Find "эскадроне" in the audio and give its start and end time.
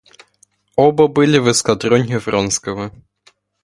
1.51-2.17